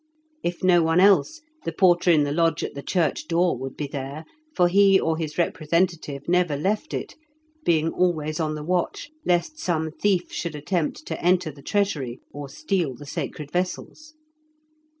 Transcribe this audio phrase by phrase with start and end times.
[0.41, 3.85] If no one else, the porter in the lodge at the church door would be
[3.85, 7.13] there, for he or his representative never left it,
[7.63, 12.49] being always on the watch lest some thief should attempt to enter the treasury, or
[12.49, 14.15] steal the sacred vessels.